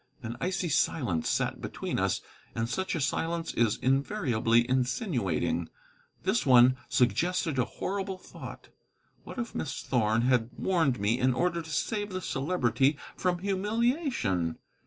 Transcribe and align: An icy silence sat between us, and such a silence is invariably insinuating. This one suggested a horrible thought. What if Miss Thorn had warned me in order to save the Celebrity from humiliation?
An 0.23 0.35
icy 0.41 0.67
silence 0.67 1.29
sat 1.29 1.61
between 1.61 1.99
us, 1.99 2.21
and 2.55 2.67
such 2.67 2.95
a 2.95 2.99
silence 2.99 3.53
is 3.53 3.77
invariably 3.83 4.67
insinuating. 4.67 5.69
This 6.23 6.43
one 6.43 6.75
suggested 6.89 7.59
a 7.59 7.65
horrible 7.65 8.17
thought. 8.17 8.69
What 9.25 9.37
if 9.37 9.53
Miss 9.53 9.83
Thorn 9.83 10.23
had 10.23 10.49
warned 10.57 10.99
me 10.99 11.19
in 11.19 11.35
order 11.35 11.61
to 11.61 11.69
save 11.69 12.13
the 12.13 12.21
Celebrity 12.21 12.97
from 13.15 13.37
humiliation? 13.43 14.57